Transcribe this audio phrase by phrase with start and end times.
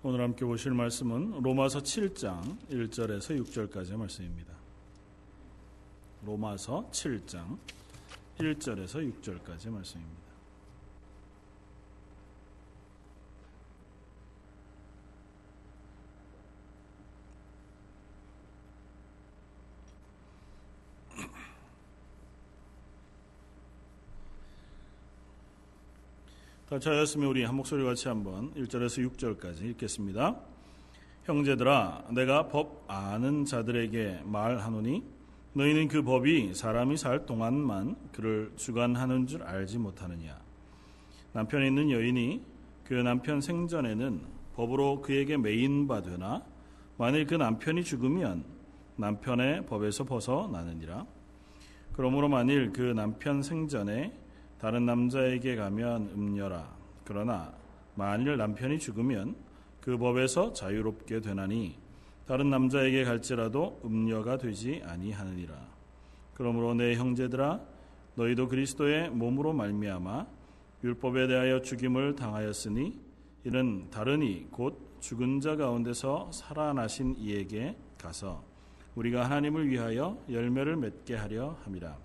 [0.00, 4.54] 오늘 함께 보실 말씀은 로마서 7장 1절에서 6절까지의 말씀입니다.
[6.24, 7.58] 로마서 7장
[8.38, 10.27] 1절에서 6절까지의 말씀입니다.
[26.78, 30.36] 다 저였으면 우리 한 목소리 같이 한번 1절에서 6절까지 읽겠습니다.
[31.24, 35.02] 형제들아 내가 법 아는 자들에게 말하노니
[35.54, 40.38] 너희는 그 법이 사람이 살 동안만 그를 주관하는 줄 알지 못하느냐?
[41.32, 42.42] 남편 있는 여인이
[42.84, 44.20] 그 남편 생전에는
[44.54, 46.44] 법으로 그에게 매인 바 되나?
[46.96, 48.44] 만일 그 남편이 죽으면
[48.94, 51.04] 남편의 법에서 벗어나느니라.
[51.92, 54.27] 그러므로 만일 그 남편 생전에
[54.60, 56.68] 다른 남자에게 가면 음녀라.
[57.04, 57.52] 그러나
[57.94, 59.36] 만일 남편이 죽으면
[59.80, 61.78] 그 법에서 자유롭게 되나니
[62.26, 65.54] 다른 남자에게 갈지라도 음녀가 되지 아니하느니라.
[66.34, 67.60] 그러므로 내 형제들아
[68.16, 70.26] 너희도 그리스도의 몸으로 말미암아
[70.84, 73.00] 율법에 대하여 죽임을 당하였으니
[73.44, 78.44] 이는 다르니 곧 죽은 자 가운데서 살아나신 이에게 가서
[78.94, 81.96] 우리가 하나님을 위하여 열매를 맺게 하려 함이라.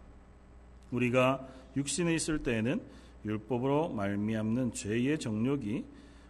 [0.92, 2.82] 우리가 육신에 있을 때에는
[3.26, 5.86] 율법으로 말미암는 죄의 정욕이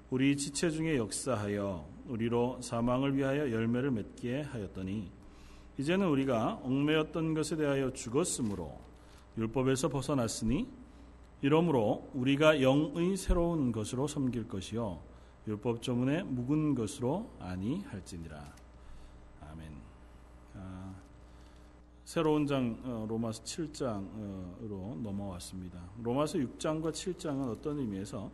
[0.09, 5.11] 우리 지체 중에 역사하여 우리로 사망을 위하여 열매를 맺게 하였더니
[5.77, 8.79] 이제는 우리가 얽매였던 것에 대하여 죽었으므로
[9.37, 10.67] 율법에서 벗어났으니
[11.41, 15.01] 이러므로 우리가 영의 새로운 것으로 섬길 것이요
[15.47, 18.62] 율법 조문에 묵은 것으로 아니할지니라.
[22.13, 25.81] 새로운 장 어, 로마서 7장으로 넘어왔습니다.
[25.97, 28.29] 로마서 6장과 7장은 어떤 의미에서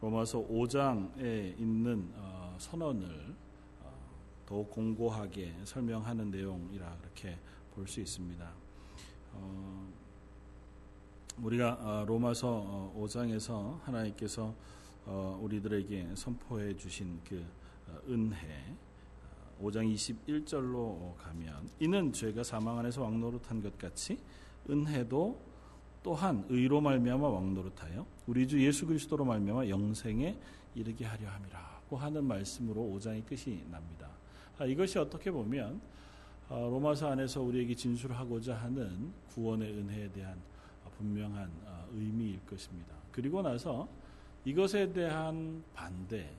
[0.00, 3.36] 로마서 5장에 있는 어, 선언을
[3.84, 3.92] 어,
[4.44, 7.38] 더욱 공고하게 설명하는 내용이라 그렇게
[7.72, 8.52] 볼 수 있습니다.
[11.38, 14.52] 우리가 로마서 5장에서 하나님께서
[15.40, 17.44] 우리들에게 선포해 주신 그
[18.08, 18.76] 은혜
[19.62, 24.18] 5장 21절로 가면 이는 죄가 사망 안에서 왕노릇한 것 같이
[24.68, 25.38] 은혜도
[26.02, 30.36] 또한 의로 말미암아 왕노릇하여 우리 주 예수 그리스도로 말미암아 영생에
[30.74, 34.10] 이르게 하려 함이라고 하는 말씀으로 5장의 끝이 납니다.
[34.58, 35.80] 아, 이것이 어떻게 보면
[36.48, 40.38] 아, 로마서 안에서 우리에게 진술하고자 하는 구원의 은혜에 대한
[40.98, 42.94] 분명한 아, 의미일 것입니다.
[43.10, 43.88] 그리고 나서
[44.44, 46.30] 이것에 대한 반대,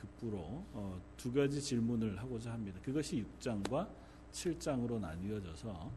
[0.00, 2.78] 급부로 어, 두 가지 질문을 하고자 합니다.
[2.82, 3.88] 그것이 6장과
[4.32, 5.90] 7장으로 나뉘어져서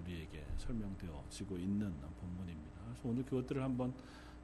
[0.00, 2.80] 우리에게 설명되어지고 있는 본문입니다.
[2.84, 3.94] 그래서 오늘 그것들을 한번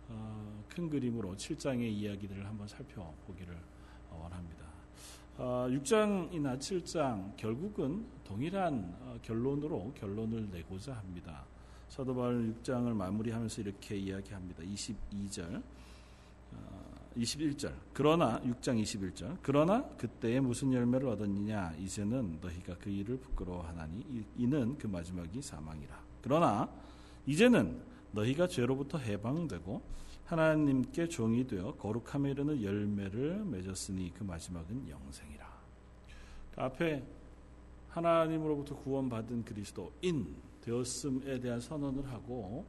[0.08, 3.56] 어, 큰 그림으로 7장의 이야기들을 한번 살펴보기를
[4.10, 4.62] 원합니다.
[5.38, 11.44] 어, 6장이나 7장 결국은 동일한 어, 결론으로 결론을 내고자 합니다.
[11.88, 14.62] 사도 바울 6장을 마무리하면서 이렇게 이야기합니다.
[14.62, 15.62] 22절
[17.16, 17.74] 21절.
[17.92, 19.38] 그러나 6장 21절.
[19.42, 21.74] 그러나 그때에 무슨 열매를 얻었느냐?
[21.78, 26.00] 이제는 너희가 그 일을 부끄러워하나니 이는 그 마지막이 사망이라.
[26.22, 26.68] 그러나
[27.26, 27.80] 이제는
[28.12, 29.82] 너희가 죄로부터 해방되고
[30.26, 35.52] 하나님께 종이 되어 거룩함에 이르는 열매를 맺었으니 그 마지막은 영생이라.
[36.54, 37.02] 그 앞에
[37.88, 42.64] 하나님으로부터 구원받은 그리스도인 되었음에 대한 선언을 하고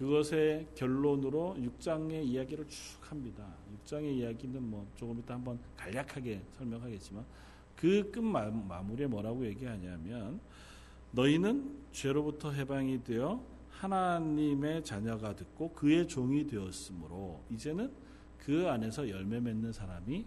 [0.00, 3.46] 그것의 결론으로 6장의 이야기를 쭉 합니다.
[3.84, 7.22] 6장의 이야기는 뭐 조금 이따 한번 간략하게 설명하겠지만
[7.76, 10.40] 그 끝 마무리에 뭐라고 얘기하냐면
[11.10, 17.92] 너희는 죄로부터 해방이 되어 하나님의 자녀가 됐고 그의 종이 되었으므로 이제는
[18.38, 20.24] 그 안에서 열매 맺는 사람이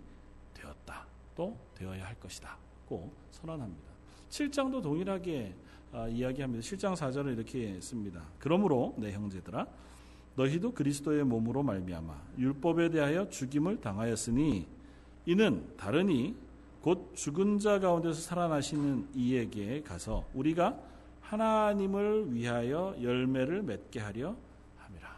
[0.53, 1.07] 되었다.
[1.33, 2.59] 또 되어야 할 것이다.
[2.85, 3.91] 고 선언합니다.
[4.29, 5.72] 7장도 동일하게 아,
[6.09, 6.61] 이야기합니다.
[6.61, 8.23] 실장 4절을 이렇게 씁니다.
[8.39, 9.67] 그러므로 내 형제들아
[10.35, 14.67] 너희도 그리스도의 몸으로 말미암아 율법에 대하여 죽임을 당하였으니
[15.25, 16.35] 이는 다르니
[16.81, 20.77] 곧 죽은 자 가운데서 살아나시는 이에게 가서 우리가
[21.21, 24.35] 하나님을 위하여 열매를 맺게 하려
[24.77, 25.15] 함이라.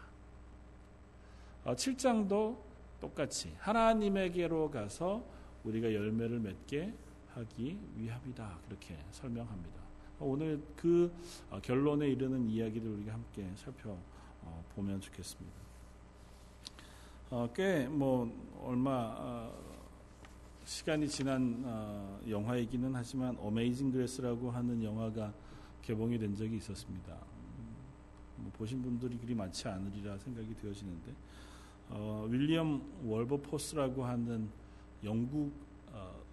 [1.64, 2.66] 7장도 아,
[3.00, 5.24] 똑같이 하나님에게로 가서
[5.64, 6.92] 우리가 열매를 맺게
[7.34, 8.58] 하기 위함이다.
[8.66, 9.85] 그렇게 설명합니다.
[10.18, 11.12] 오늘 그
[11.50, 15.56] 어, 결론에 이르는 이야기를 우리가 함께 살펴보면 좋겠습니다.
[17.30, 19.50] 어, 꽤뭐 얼마
[20.66, 25.32] 시간이 지난 어, 영화이기는 하지만 어메이징 그레스라고 하는 영화가
[25.82, 27.12] 개봉이 된 적이 있었습니다.
[27.12, 27.76] 음,
[28.36, 31.12] 뭐 보신 분들이 그리 많지 않으리라 생각이 되어지는데
[31.90, 34.48] 어, 윌리엄 월버포스라고 하는
[35.04, 35.65] 영국 어,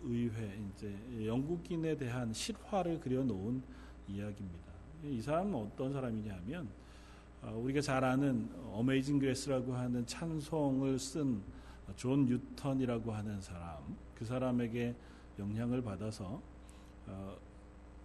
[0.04, 0.94] 의회 이제
[1.26, 3.62] 영국인에 대한 실화를 그려놓은
[4.08, 4.72] 이야기입니다.
[5.06, 6.68] 이 사람은 어떤 사람이냐면
[7.42, 11.42] 어, 우리가 잘 아는 Amazing Grace라고 하는 찬송을 쓴
[11.98, 13.78] 존 뉴턴이라고 하는 사람
[14.16, 14.96] 그 사람에게
[15.38, 16.42] 영향을 받아서
[17.08, 17.38] 어,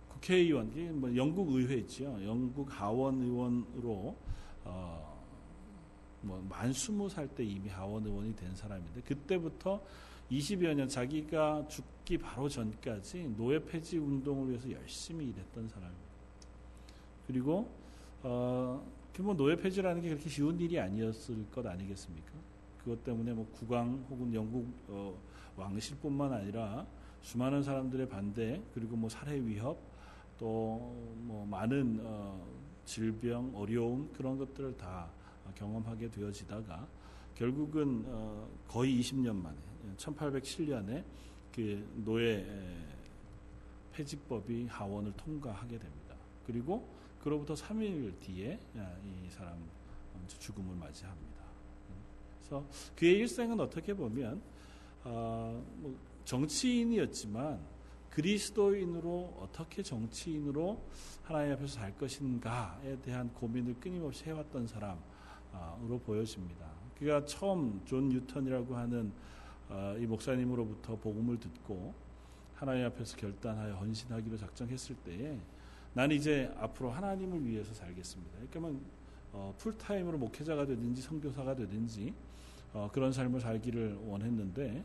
[0.08, 2.04] 국회의원, 뭐 영국 의회 있죠.
[2.24, 4.16] 영국 하원 의원으로
[4.64, 5.24] 어,
[6.22, 9.80] 뭐만 스무 살 때 이미 하원 의원이 된 사람인데 그때부터
[10.30, 16.08] 20여 년 자기가 죽기 바로 전까지 노예 폐지 운동을 위해서 열심히 일했던 사람입니다.
[17.26, 17.70] 그리고
[18.22, 18.84] 어,
[19.20, 22.32] 뭐 노예 폐지라는 게 그렇게 쉬운 일이 아니었을 것 아니겠습니까?
[22.78, 25.19] 그것 때문에 뭐 국왕 혹은 영국 어,
[25.56, 26.86] 왕실뿐만 아니라
[27.22, 29.78] 수많은 사람들의 반대 그리고 뭐 살해 위협
[30.38, 32.42] 또 뭐 많은 어,
[32.86, 35.10] 질병 어려움 그런 것들을 다
[35.54, 36.88] 경험하게 되어지다가
[37.34, 39.56] 결국은 어, 거의 20년 만에
[39.96, 41.05] 1807년에
[41.55, 42.46] 그 노예
[43.93, 46.14] 폐지법이 하원을 통과하게 됩니다.
[46.46, 46.88] 그리고
[47.23, 49.58] 그로부터 3일 뒤에 이 사람
[50.38, 51.44] 죽음을 맞이합니다.
[52.38, 52.64] 그래서
[52.96, 54.40] 그의 일생은 어떻게 보면
[55.05, 57.58] 어, 뭐 정치인이었지만
[58.11, 60.82] 그리스도인으로 어떻게 정치인으로
[61.23, 66.67] 하나님 앞에서 살 것인가에 대한 고민을 끊임없이 해왔던 사람으로 보여집니다.
[66.99, 69.12] 그가 처음 존 뉴턴이라고 하는 어,
[70.00, 71.94] 이 목사님으로부터 복음을 듣고
[72.55, 75.38] 하나님 앞에서 결단하여 헌신하기로 작정했을 때에
[75.94, 78.38] 난 이제 앞으로 하나님을 위해서 살겠습니다.
[78.50, 78.81] 그러니까
[79.32, 82.15] 어, 풀타임으로 목회자가 되든지 선교사가 되든지
[82.73, 84.85] 어, 그런 삶을 살기를 원했는데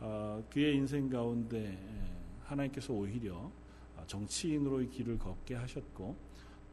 [0.00, 1.78] 어, 그의 인생 가운데
[2.44, 3.50] 하나님께서 오히려
[4.06, 6.16] 정치인으로의 길을 걷게 하셨고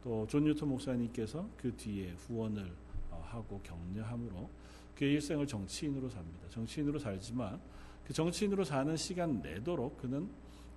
[0.02, 2.72] 또 존 뉴턴 목사님께서 그 뒤에 후원을
[3.10, 4.48] 어, 하고 격려함으로
[4.96, 6.48] 그의 일생을 정치인으로 삽니다.
[6.48, 7.60] 정치인으로 살지만
[8.04, 10.28] 그 정치인으로 사는 시간 내도록 그는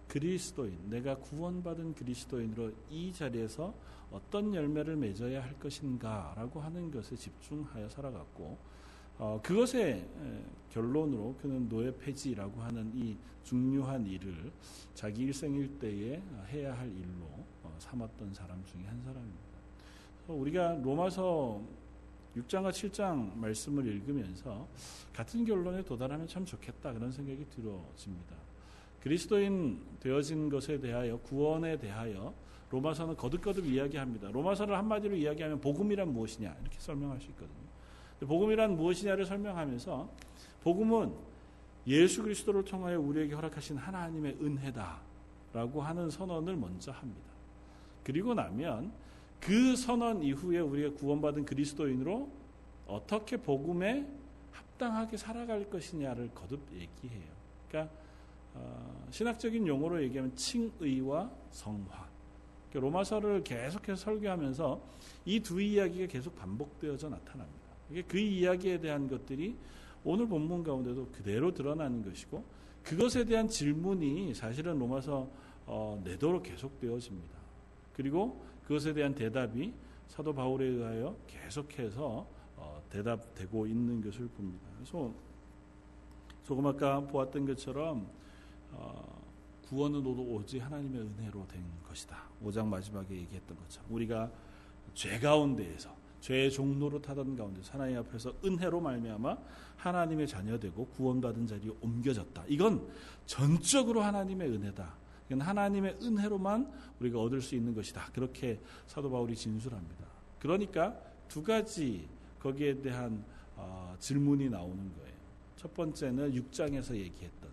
[0.07, 3.73] 그리스도인, 내가 구원받은 그리스도인으로 이 자리에서
[4.11, 8.57] 어떤 열매를 맺어야 할 것인가라고 하는 것에 집중하여 살아갔고
[9.19, 10.07] 어, 그것의
[10.71, 14.51] 결론으로 그는 노예 폐지라고 하는 이 중요한 일을
[14.95, 17.25] 자기 일생 일대에 해야 할 일로
[17.63, 19.39] 어, 삼았던 사람 중에 한 사람입니다.
[20.27, 21.61] 우리가 로마서
[22.37, 24.67] 6장과 7장 말씀을 읽으면서
[25.13, 28.35] 같은 결론에 도달하면 참 좋겠다 그런 생각이 들어집니다.
[29.01, 32.33] 그리스도인 되어진 것에 대하여 구원에 대하여
[32.69, 34.29] 로마서는 거듭거듭 이야기합니다.
[34.29, 37.69] 로마서를 한마디로 이야기하면 복음이란 무엇이냐 이렇게 설명할 수 있거든요.
[38.19, 40.09] 복음이란 무엇이냐를 설명하면서
[40.63, 41.13] 복음은
[41.87, 47.29] 예수 그리스도를 통하여 우리에게 허락하신 하나님의 은혜다라고 하는 선언을 먼저 합니다.
[48.03, 48.91] 그리고 나면
[49.39, 52.29] 그 선언 이후에 우리가 구원받은 그리스도인으로
[52.87, 54.07] 어떻게 복음에
[54.51, 57.29] 합당하게 살아갈 것이냐를 거듭 얘기해요.
[57.67, 57.93] 그러니까
[58.55, 62.09] 어, 신학적인 용어로 얘기하면 칭의와 성화.
[62.69, 64.81] 그러니까 로마서를 계속해서 설교하면서
[65.25, 67.59] 이 두 이야기가 계속 반복되어져 나타납니다.
[68.07, 69.55] 그 이야기에 대한 것들이
[70.03, 72.43] 오늘 본문 가운데도 그대로 드러나는 것이고
[72.83, 75.27] 그것에 대한 질문이 사실은 로마서
[75.65, 77.37] 어, 내도록 계속되어집니다.
[77.93, 79.73] 그리고 그것에 대한 대답이
[80.07, 84.63] 사도 바울에 의하여 계속해서 어, 대답되고 있는 것을 봅니다.
[84.77, 85.11] 그래서
[86.43, 88.07] 조금 아까 보았던 것처럼
[88.73, 89.23] 어,
[89.67, 92.15] 구원은 오직 하나님의 은혜로 된 것이다.
[92.43, 94.29] 5장 마지막에 얘기했던 것처럼 우리가
[94.93, 95.89] 죄 가운데에서
[96.21, 99.35] 죄의 종로로 타던 가운데 하나님 앞에서 은혜로 말미암아
[99.77, 102.43] 하나님의 자녀되고 구원받은 자리에 옮겨졌다.
[102.47, 102.87] 이건
[103.25, 104.93] 전적으로 하나님의 은혜다.
[105.29, 108.09] 이건 하나님의 은혜로만 우리가 얻을 수 있는 것이다.
[108.13, 110.05] 그렇게 사도 바울이 진술합니다.
[110.39, 112.09] 그러니까 두 가지
[112.39, 113.23] 거기에 대한
[113.55, 115.13] 어, 질문이 나오는 거예요.
[115.55, 117.49] 첫 번째는 6장에서 얘기했던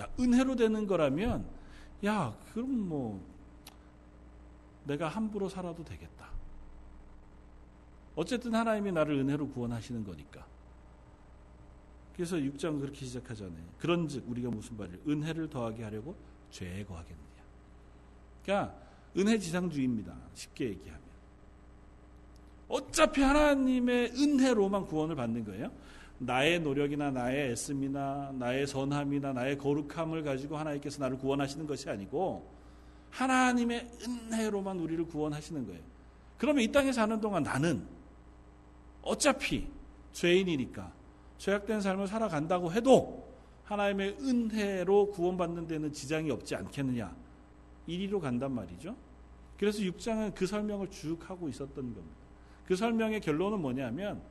[0.00, 1.46] 야 은혜로 되는 거라면
[2.04, 3.24] 야 그럼 뭐
[4.84, 6.30] 내가 함부로 살아도 되겠다.
[8.16, 10.46] 어쨌든 하나님이 나를 은혜로 구원하시는 거니까.
[12.14, 13.64] 그래서 6장 그렇게 시작하잖아요.
[13.78, 15.00] 그런즉 우리가 무슨 말이에요?
[15.06, 16.16] 은혜를 더하게 하려고
[16.54, 17.24] 죄에 거하겠느냐.
[18.44, 18.74] 그러니까
[19.16, 20.14] 은혜 지상주의입니다.
[20.34, 21.02] 쉽게 얘기하면.
[22.68, 25.70] 어차피 하나님의 은혜로만 구원을 받는 거예요.
[26.18, 32.48] 나의 노력이나 나의 애씀이나 나의 선함이나 나의 거룩함을 가지고 하나님께서 나를 구원하시는 것이 아니고
[33.10, 35.82] 하나님의 은혜로만 우리를 구원하시는 거예요.
[36.38, 37.84] 그러면 이 땅에 사는 동안 나는
[39.02, 39.66] 어차피
[40.12, 40.92] 죄인이니까
[41.38, 43.23] 죄악된 삶을 살아간다고 해도
[43.64, 47.14] 하나님의 은혜로 구원받는 데는 지장이 없지 않겠느냐.
[47.86, 48.94] 이리로 간단 말이죠.
[49.58, 52.16] 그래서 6장은 그 설명을 쭉 하고 있었던 겁니다.
[52.66, 54.22] 그 설명의 결론은 뭐냐면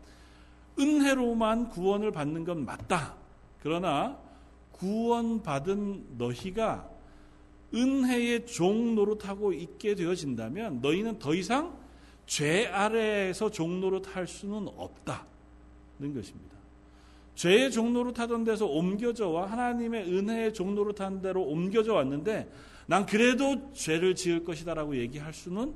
[0.79, 3.15] 은혜로만 구원을 받는 건 맞다.
[3.61, 4.17] 그러나
[4.71, 6.89] 구원받은 너희가
[7.73, 11.77] 은혜의 종 노릇하고 있게 되어진다면 너희는 더 이상
[12.25, 16.53] 죄 아래에서 종 노릇할 수는 없다는 것입니다.
[17.35, 22.49] 죄의 종로로 타던 데서 옮겨져 와 하나님의 은혜의 종로로 타는 데로 옮겨져 왔는데
[22.85, 25.73] 난 그래도 죄를 지을 것이다라고 얘기할 수는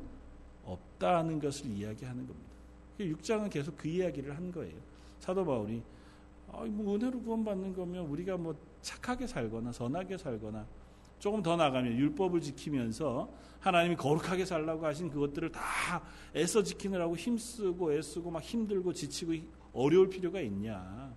[0.66, 2.48] 없다는 것을 이야기하는 겁니다.
[3.00, 4.76] 6장은 계속 그 이야기를 한 거예요.
[5.20, 5.82] 사도 바울이
[6.52, 10.66] 아, 뭐 은혜로 구원받는 거면 우리가 뭐 착하게 살거나 선하게 살거나
[11.20, 16.02] 조금 더 나가면 율법을 지키면서 하나님이 거룩하게 살라고 하신 그것들을 다
[16.36, 19.34] 애써 지키느라고 힘쓰고 애쓰고 막 힘들고 지치고
[19.74, 21.14] 어려울 필요가 있냐.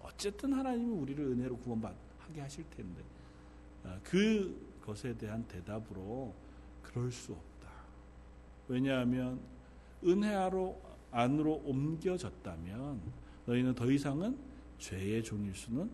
[0.00, 3.02] 어쨌든 하나님이 우리를 은혜로 구원받게 하실 텐데
[3.84, 6.34] 아, 그것에 대한 대답으로
[6.82, 7.68] 그럴 수 없다.
[8.68, 9.40] 왜냐하면
[10.04, 13.00] 은혜로 안으로 옮겨졌다면
[13.46, 14.36] 너희는 더 이상은
[14.78, 15.90] 죄의 종일 수는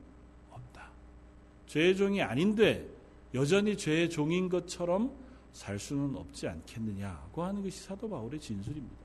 [0.50, 0.90] 없다.
[1.66, 2.88] 죄의 종이 아닌데
[3.35, 5.14] 여전히 죄의 종인 것처럼
[5.52, 8.97] 살 수는 없지 않겠느냐고 하는 것이 사도 바울의 진술입니다.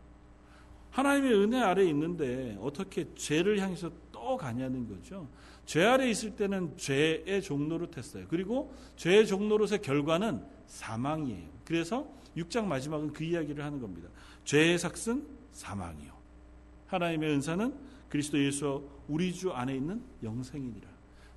[0.92, 3.92] 하나님의 은혜 아래 있는데 어떻게 죄를 향해서
[4.26, 5.28] 떠가냐는 거죠.
[5.66, 8.26] 죄 아래 있을 때는 죄의 종노릇했어요.
[8.28, 11.48] 그리고 죄의 종노릇의 결과는 사망이에요.
[11.64, 14.10] 그래서 6장 마지막은 그 이야기를 하는 겁니다.
[14.44, 16.12] 죄의 삭은 사망이요.
[16.88, 17.74] 하나님의 은사는
[18.10, 20.88] 그리스도 예수 우리 주 안에 있는 영생이니라.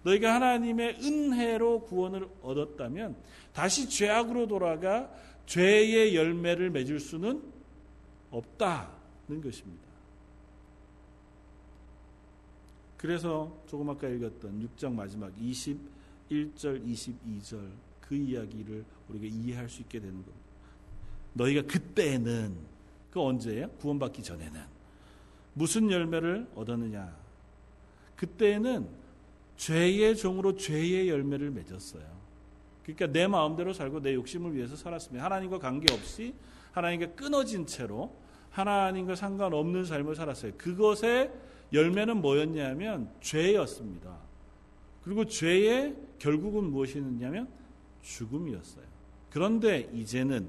[0.04, 3.16] 너희가 하나님의 은혜로 구원을 얻었다면
[3.52, 5.11] 다시 죄악으로 돌아가
[5.45, 7.42] 죄의 열매를 맺을 수는
[8.30, 9.88] 없다는 것입니다.
[12.98, 20.14] 그래서 조금 아까 읽었던 6장 마지막 21절, 22절 그 이야기를 우리가 이해할 수 있게 되는
[20.14, 20.48] 겁니다.
[21.32, 22.56] 너희가 그때는
[23.10, 23.70] 그 언제예요?
[23.78, 24.60] 구원받기 전에는
[25.54, 27.16] 무슨 열매를 얻었느냐?
[28.16, 28.88] 그때는
[29.56, 32.04] 죄의 종으로 죄의 열매를 맺었어요.
[32.82, 35.24] 그러니까 내 마음대로 살고 내 욕심을 위해서 살았습니다.
[35.24, 36.34] 하나님과 관계없이
[36.72, 38.12] 하나님과 끊어진 채로
[38.50, 40.52] 하나님과 상관없는 삶을 살았어요.
[40.56, 41.30] 그것에
[41.72, 44.16] 열매는 뭐였냐면 죄였습니다.
[45.02, 47.48] 그리고 죄의 결국은 무엇이었냐면
[48.02, 48.84] 죽음이었어요.
[49.30, 50.48] 그런데 이제는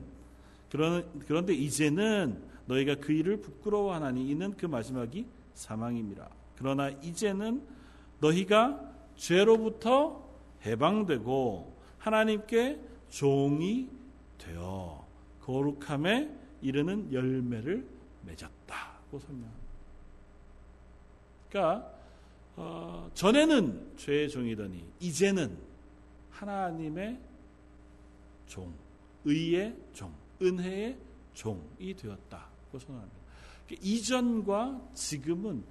[0.69, 6.29] 그런데 이제는 너희가 그 일을 부끄러워하나니 이는 그 마지막이 사망입니다.
[6.57, 7.63] 그러나 이제는
[8.19, 8.79] 너희가
[9.15, 10.23] 죄로부터
[10.65, 13.89] 해방되고 하나님께 종이
[14.37, 15.05] 되어
[15.41, 16.29] 거룩함에
[16.61, 17.85] 이르는 열매를
[18.25, 19.58] 맺었다고 설명합니다.
[21.49, 21.91] 그러니까
[22.55, 25.57] 어, 전에는 죄의 종이더니 이제는
[26.31, 27.19] 하나님의
[28.45, 28.73] 종,
[29.25, 30.97] 의의 종, 은혜의
[31.33, 33.17] 종이 되었다고 선언합니다.
[33.65, 35.63] 그러니까 이전과 지금은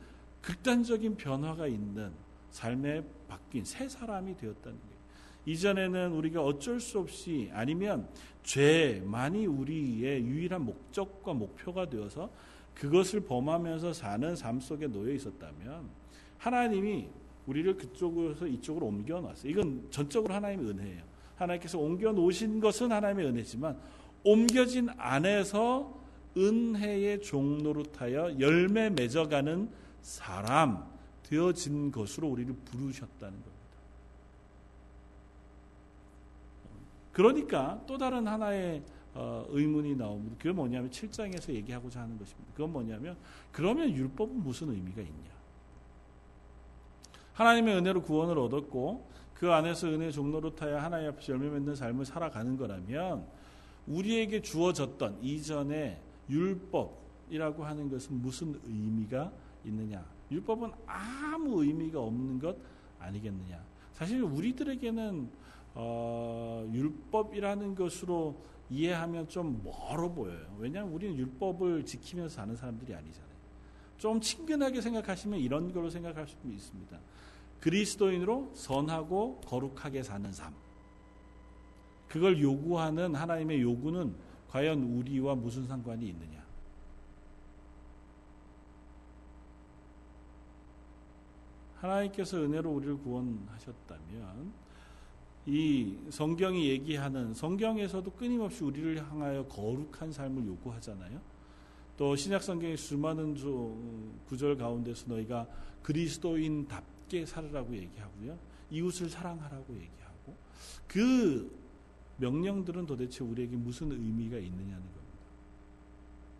[0.43, 2.13] 극단적인 변화가 있는
[2.51, 4.99] 삶에 바뀐 새 사람이 되었다는 거예요.
[5.47, 8.09] 이전에는 우리가 어쩔 수 없이 아니면
[8.43, 12.31] 죄만이 우리의 유일한 목적과 목표가 되어서
[12.79, 15.89] 그것을 범하면서 사는 삶 속에 놓여 있었다면
[16.39, 17.09] 하나님이
[17.47, 19.51] 우리를 그쪽에서 이쪽으로 옮겨 놨어요.
[19.51, 21.03] 이건 전적으로 하나님의 은혜예요.
[21.37, 23.79] 하나님께서 옮겨 놓으신 것은 하나님의 은혜지만
[24.25, 25.99] 옮겨진 안에서
[26.37, 29.71] 은혜의 종로로타여 열매 맺어가는
[30.03, 30.85] 사람
[31.25, 33.59] 되어진 것으로 우리를 부르셨다는 겁니다.
[37.13, 38.83] 그러니까 또 다른 하나의
[39.15, 40.37] 어, 의문이 나옵니다.
[40.39, 42.53] 그게 뭐냐면 7장에서 얘기하고자 하는 것입니다.
[42.55, 43.17] 그건 뭐냐면
[43.51, 45.39] 그러면 율법은 무슨 의미가 있냐?
[47.33, 52.57] 하나님의 은혜로 구원을 얻었고 그 안에서 은혜 종로로 타야 하나님 앞에서 열매 맺는 삶을 살아가는
[52.57, 53.25] 거라면
[53.87, 55.99] 우리에게 주어졌던 이전의
[56.29, 59.33] 율법이라고 하는 것은 무슨 의미가
[59.65, 60.05] 있느냐?
[60.31, 62.57] 율법은 아무 의미가 없는 것
[62.99, 63.63] 아니겠느냐?
[63.95, 65.29] 사실 우리들에게는
[65.75, 68.37] 어, 율법이라는 것으로
[68.71, 70.57] 이해하면 좀 멀어 보여요.
[70.59, 73.29] 왜냐하면 우리는 율법을 지키면서 사는 사람들이 아니잖아요.
[73.97, 76.99] 좀 친근하게 생각하시면 이런 걸로 생각할 수 있습니다.
[77.61, 80.55] 그리스도인으로 선하고 거룩하게 사는 삶.
[82.09, 84.15] 그걸 요구하는 하나님의 요구는
[84.49, 86.39] 과연 우리와 무슨 상관이 있느냐?
[91.77, 94.53] 하나님께서 은혜로 우리를 구원하셨다면
[95.51, 101.19] 이 성경이 얘기하는 성경에서도 끊임없이 우리를 향하여 거룩한 삶을 요구하잖아요.
[101.97, 103.35] 또 신약 성경의 수많은
[104.27, 105.47] 구절 가운데서 너희가
[105.83, 108.39] 그리스도인답게 살으라고 얘기하고요.
[108.71, 110.37] 이웃을 사랑하라고 얘기하고
[110.87, 111.51] 그
[112.19, 114.99] 명령들은 도대체 우리에게 무슨 의미가 있느냐는 겁니다.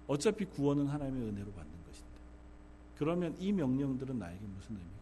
[0.07, 2.13] 어차피 구원은 하나님의 은혜로 받는 것인데.
[2.99, 4.98] 그러면 이 명령들은 나에게 무슨 의미가?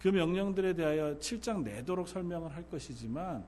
[0.00, 3.44] 그 명령들에 대하여 7장 내도록 설명을 할 것이지만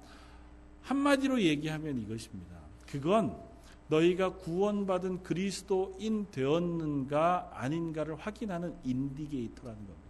[0.82, 2.56] 한마디로 얘기하면 이것입니다.
[2.90, 3.36] 그건
[3.88, 10.08] 너희가 구원받은 그리스도인 되었는가 아닌가를 확인하는 indicator라는 겁니다.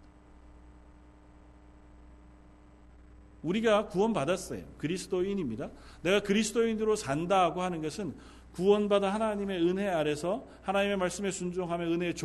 [3.41, 4.63] 우리가 구원받았어요.
[4.77, 5.69] 그리스도인입니다.
[6.01, 8.13] 내가 그리스도인으로 산다고 하는 것은
[8.53, 12.15] 구원받아 하나님의 은혜 아래서 하나님의 말씀에 순종하며 은혜의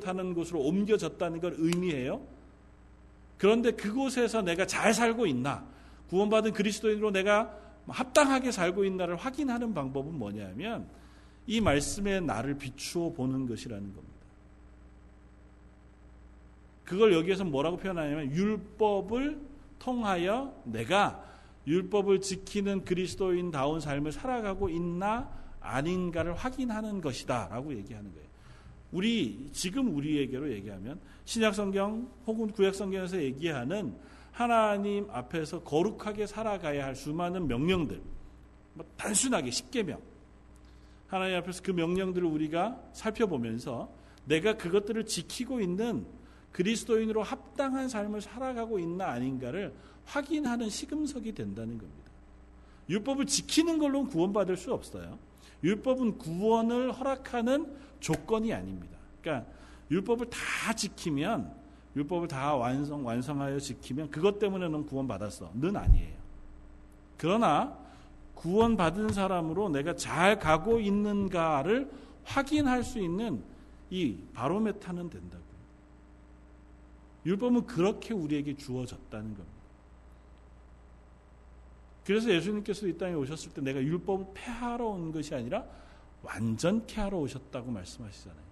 [0.00, 2.35] 타는 곳으로 옮겨졌다는 걸 의미해요.
[3.38, 5.64] 그런데 그곳에서 내가 잘 살고 있나?
[6.08, 7.56] 구원받은 그리스도인으로 내가
[7.88, 10.88] 합당하게 살고 있나를 확인하는 방법은 뭐냐면
[11.46, 14.16] 이 말씀에 나를 비추어 보는 것이라는 겁니다.
[16.84, 19.40] 그걸 여기에서 뭐라고 표현하냐면 율법을
[19.78, 21.24] 통하여 내가
[21.66, 25.28] 율법을 지키는 그리스도인다운 삶을 살아가고 있나
[25.60, 28.26] 아닌가를 확인하는 것이다라고 얘기하는 거예요.
[28.92, 33.94] 우리 지금 우리에게로 얘기하면 신약 성경 혹은 구약 성경에서 얘기하는
[34.32, 38.00] 하나님 앞에서 거룩하게 살아가야 할 수많은 명령들,
[38.74, 40.00] 뭐 단순하게 십계명,
[41.08, 43.90] 하나님 앞에서 그 명령들을 우리가 살펴보면서
[44.26, 46.06] 내가 그것들을 지키고 있는
[46.52, 49.74] 그리스도인으로 합당한 삶을 살아가고 있나 아닌가를
[50.04, 52.10] 확인하는 시금석이 된다는 겁니다.
[52.88, 55.18] 율법을 지키는 걸로는 구원받을 수 없어요.
[55.64, 58.96] 율법은 구원을 허락하는 조건이 아닙니다.
[59.20, 59.50] 그러니까
[59.90, 61.52] 율법을 다 지키면
[61.96, 65.50] 율법을 다 완성, 완성하여 지키면 그것 때문에 는 구원 받았어.
[65.54, 66.14] 는 아니에요.
[67.16, 67.76] 그러나
[68.34, 71.90] 구원 받은 사람으로 내가 잘 가고 있는가를
[72.24, 73.42] 확인할 수 있는
[73.88, 75.46] 이 바로메타는 된다고요.
[77.24, 79.55] 율법은 그렇게 우리에게 주어졌다는 겁니다.
[82.06, 85.66] 그래서 예수님께서 이 땅에 오셨을 때 내가 율법을 폐하러 온 것이 아니라
[86.22, 88.46] 완전케 하러 오셨다고 말씀하시잖아요.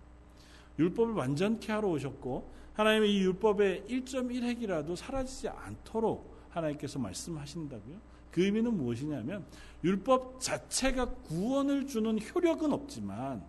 [0.80, 7.96] 율법을 완전케 하러 오셨고 하나님의 이 율법의 1.1핵이라도 사라지지 않도록 하나님께서 말씀하신다고요.
[8.32, 9.44] 그 의미는 무엇이냐면
[9.84, 13.44] 율법 자체가 구원을 주는 효력은 없지만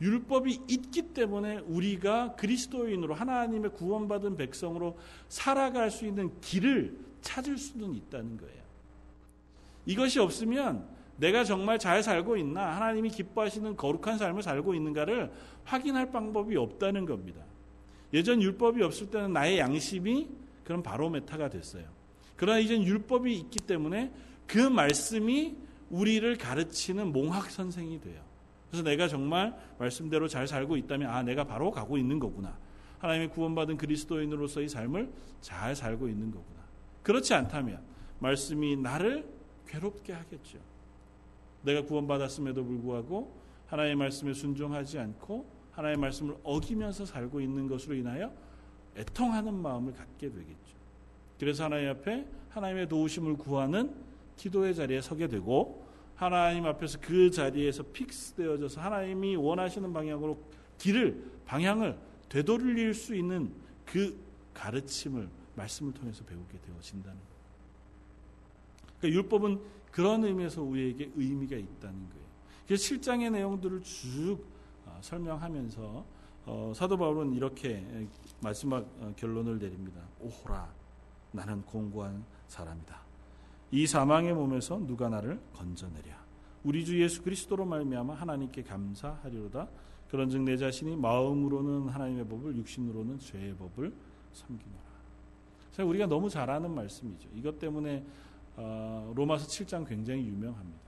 [0.00, 4.98] 율법이 있기 때문에 우리가 그리스도인으로 하나님의 구원받은 백성으로
[5.28, 8.61] 살아갈 수 있는 길을 찾을 수는 있다는 거예요.
[9.86, 15.30] 이것이 없으면 내가 정말 잘 살고 있나 하나님이 기뻐하시는 거룩한 삶을 살고 있는가를
[15.64, 17.42] 확인할 방법이 없다는 겁니다.
[18.12, 20.28] 예전 율법이 없을 때는 나의 양심이
[20.64, 21.84] 그런 바로메타가 됐어요.
[22.36, 24.12] 그러나 이젠 율법이 있기 때문에
[24.46, 25.56] 그 말씀이
[25.90, 28.20] 우리를 가르치는 몽학 선생이 돼요.
[28.68, 32.56] 그래서 내가 정말 말씀대로 잘 살고 있다면 아 내가 바로 가고 있는 거구나.
[32.98, 36.62] 하나님의 구원받은 그리스도인으로서의 삶을 잘 살고 있는 거구나.
[37.02, 37.80] 그렇지 않다면
[38.18, 39.26] 말씀이 나를
[39.66, 40.58] 괴롭게 하겠죠.
[41.62, 48.32] 내가 구원받았음에도 불구하고 하나님의 말씀에 순종하지 않고 하나님의 말씀을 어기면서 살고 있는 것으로 인하여
[48.96, 50.76] 애통하는 마음을 갖게 되겠죠.
[51.38, 53.94] 그래서 하나님 앞에 하나님의 도우심을 구하는
[54.36, 60.38] 기도의 자리에 서게 되고 하나님 앞에서 그 자리에서 픽스되어져서 하나님이 원하시는 방향으로
[60.78, 61.98] 길을 방향을
[62.28, 63.52] 되돌릴 수 있는
[63.84, 64.18] 그
[64.54, 67.31] 가르침을 말씀을 통해서 배우게 되어진다는.
[69.02, 69.60] 그러니까 율법은
[69.90, 72.22] 그런 의미에서 우리에게 의미가 있다는 거예요.
[72.66, 74.38] 그래서 7장의 내용들을 쭉
[75.00, 76.04] 설명하면서
[76.44, 77.84] 어, 사도 바울은 이렇게
[78.40, 80.00] 마지막 어, 결론을 내립니다.
[80.20, 80.72] 오호라,
[81.32, 83.00] 나는 공고한 사람이다.
[83.70, 86.22] 이 사망의 몸에서 누가 나를 건져내랴.
[86.64, 89.68] 우리 주 예수 그리스도로 말미암아 하나님께 감사하리로다.
[90.10, 93.92] 그런즉 내 자신이 마음으로는 하나님의 법을 육신으로는 죄의 법을
[94.32, 94.82] 섬기노라.
[95.88, 97.28] 우리가 너무 잘 아는 말씀이죠.
[97.34, 98.04] 이것 때문에
[98.56, 100.80] 어, 로마서 7장 굉장히 유명합니다.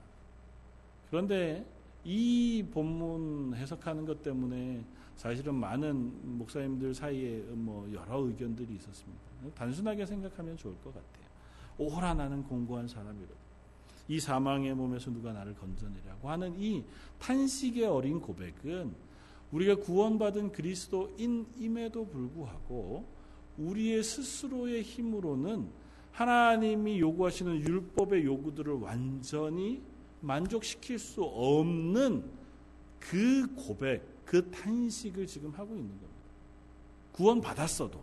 [1.09, 1.65] 그런데
[2.03, 4.83] 이 본문 해석하는 것 때문에
[5.15, 9.23] 사실은 많은 목사님들 사이에 뭐 여러 의견들이 있었습니다.
[9.55, 11.25] 단순하게 생각하면 좋을 것 같아요.
[11.77, 13.29] 오라 나는 공고한 사람이로.
[14.07, 16.83] 이 사망의 몸에서 누가 나를 건져내라고 하는 이
[17.19, 18.93] 탄식의 어린 고백은
[19.51, 23.05] 우리가 구원받은 그리스도인임에도 불구하고
[23.57, 25.69] 우리의 스스로의 힘으로는
[26.15, 29.81] 하나님이 요구하시는 율법의 요구들을 완전히
[30.21, 32.23] 만족시킬 수 없는
[32.99, 36.09] 그 고백, 그 탄식을 지금 하고 있는 겁니다.
[37.11, 38.01] 구원 받았어도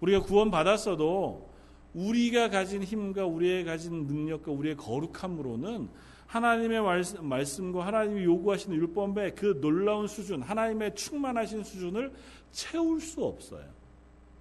[0.00, 1.46] 우리가 구원 받았어도
[1.92, 5.90] 우리가 가진 힘과 우리의 가진 능력과 우리의 거룩함으로는
[6.26, 6.80] 하나님의
[7.20, 12.12] 말씀과 하나님이 요구하시는 율법의 그 놀라운 수준, 하나님의 충만하신 수준을
[12.50, 13.66] 채울 수 없어요.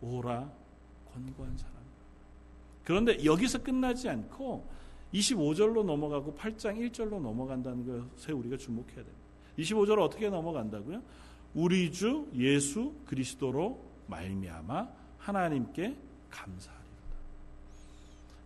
[0.02, 0.50] 오라
[1.14, 1.75] 권고한 사람.
[2.86, 4.66] 그런데 여기서 끝나지 않고
[5.14, 9.18] 25절로 넘어가고 8장 1절로 넘어간다는 것에 우리가 주목해야 됩니다.
[9.58, 11.02] 25절 어떻게 넘어간다고요?
[11.56, 15.96] 우리 주 예수 그리스도로 말미암아 하나님께
[16.30, 16.86] 감사하리라.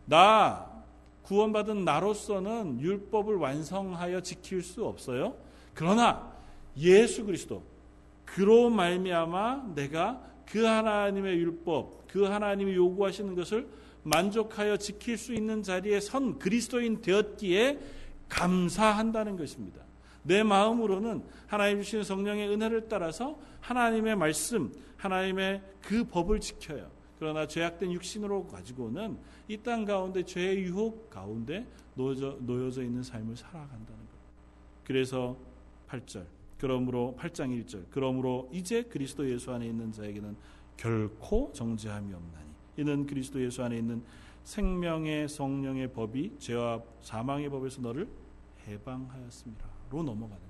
[0.06, 0.84] 나
[1.24, 5.36] 구원받은 나로서는 율법을 완성하여 지킬 수 없어요.
[5.74, 6.32] 그러나
[6.78, 7.62] 예수 그리스도
[8.26, 13.68] 그로 말미암아 내가 그 하나님의 율법, 그 하나님이 요구하시는 것을
[14.04, 17.80] 만족하여 지킬 수 있는 자리에 선 그리스도인 되었기에
[18.28, 19.82] 감사한다는 것입니다.
[20.24, 26.90] 내 마음으로는 하나님 주시는 성령의 은혜를 따라서 하나님의 말씀, 하나님의 그 법을 지켜요.
[27.18, 29.18] 그러나 죄악된 육신으로 가지고는
[29.50, 34.10] 이 땅 가운데 죄의 유혹 가운데 놓여져, 놓여져 있는 삶을 살아간다는 것.
[34.86, 35.38] 그래서
[35.90, 36.26] 8절.
[36.58, 37.86] 그러므로 8장 1절.
[37.90, 40.36] 그러므로 이제 그리스도 예수 안에 있는 자에게는
[40.78, 42.49] 결코 정죄함이 없나니.
[42.80, 44.02] 이는 그리스도 예수 안에 있는
[44.44, 48.08] 생명의 성령의 법이 죄와 사망의 법에서 너를
[48.68, 50.50] 해방하였습니다로 넘어가는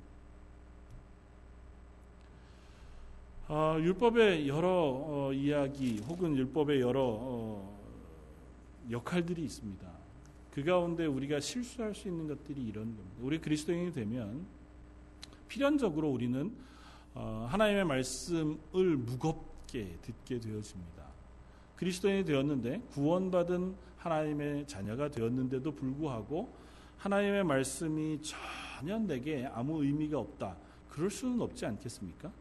[3.48, 7.80] 어, 율법의 여러 어, 이야기 혹은 율법의 여러 어,
[8.92, 9.90] 역할들이 있습니다.
[10.52, 13.16] 그 가운데 우리가 실수할 수 있는 것들이 이런 겁니다.
[13.22, 14.46] 우리 그리스도인이 되면
[15.48, 16.54] 필연적으로 우리는
[17.16, 20.99] 어, 하나님의 말씀을 무겁게 듣게 되어집니다.
[21.80, 26.54] 그리스도인이 되었는데 구원받은 하나님의 자녀가 되었는데도 불구하고
[26.98, 30.58] 하나님의 말씀이 전혀 내게 아무 의미가 없다.
[30.90, 32.34] 그럴 수는 없지 않겠습니까?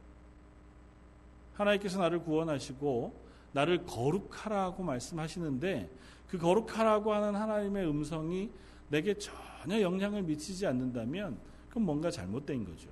[1.55, 3.15] 하나님께서 나를 구원하시고
[3.53, 5.89] 나를 거룩하라고 말씀하시는데
[6.27, 8.51] 그 거룩하라고 하는 하나님의 음성이
[8.89, 12.89] 내게 전혀 영향을 미치지 않는다면 그건 뭔가 잘못된 거죠.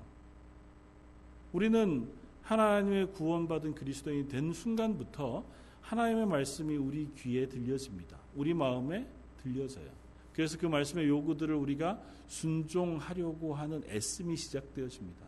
[1.53, 2.09] 우리는
[2.43, 8.19] 하나님의 구원받은 그리스도인이 된 순간부터 하나님의 말씀이 우리 귀에 들려집니다.
[8.35, 9.07] 우리 마음에
[9.43, 9.89] 들려져요.
[10.33, 15.25] 그래서 그 말씀의 요구들을 우리가 순종하려고 하는 애씀이 시작되어집니다.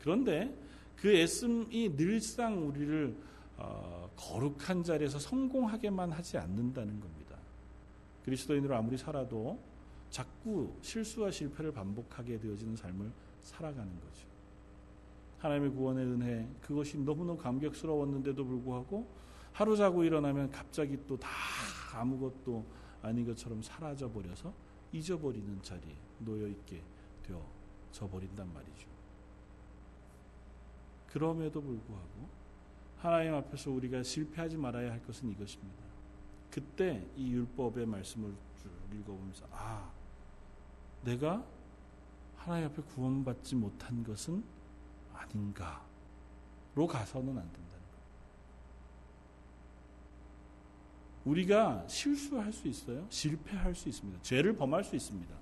[0.00, 0.54] 그런데
[0.96, 3.16] 그 애씀이 늘상 우리를
[3.56, 7.38] 어, 거룩한 자리에서 성공하게만 하지 않는다는 겁니다.
[8.24, 9.58] 그리스도인으로 아무리 살아도
[10.10, 14.26] 자꾸 실수와 실패를 반복하게 되어지는 삶을 살아가는 거죠.
[15.38, 19.23] 하나님의 구원의 은혜 그것이 너무너무 감격스러웠는데도 불구하고
[19.54, 21.28] 하루 자고 일어나면 갑자기 또 다
[21.94, 22.64] 아무것도
[23.02, 24.52] 아닌 것처럼 사라져 버려서
[24.92, 26.82] 잊어버리는 자리에 놓여 있게
[27.22, 28.88] 되어져 버린단 말이죠.
[31.08, 32.28] 그럼에도 불구하고
[32.98, 35.84] 하나님 앞에서 우리가 실패하지 말아야 할 것은 이것입니다.
[36.50, 38.34] 그때 이 율법의 말씀을
[38.92, 39.92] 읽어보면서 아
[41.02, 41.44] 내가
[42.36, 44.42] 하나님 앞에 구원받지 못한 것은
[45.12, 47.98] 아닌가로 가서는 안 된다는 거.
[51.24, 53.06] 우리가 실수할 수 있어요.
[53.08, 54.20] 실패할 수 있습니다.
[54.22, 55.34] 죄를 범할 수 있습니다.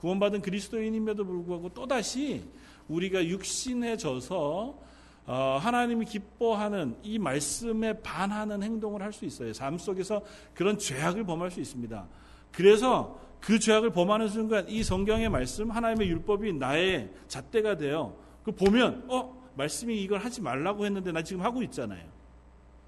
[0.00, 2.42] 구원받은 그리스도인임에도 불구하고 또다시
[2.88, 4.78] 우리가 육신에 져서
[5.26, 9.52] 어, 하나님이 기뻐하는 이 말씀에 반하는 행동을 할 수 있어요.
[9.52, 10.22] 삶 속에서
[10.54, 12.08] 그런 죄악을 범할 수 있습니다.
[12.50, 19.04] 그래서 그 죄악을 범하는 순간 이 성경의 말씀, 하나님의 율법이 나의 잣대가 되어 그 보면
[19.08, 22.04] 어 말씀이 이걸 하지 말라고 했는데 나 지금 하고 있잖아요.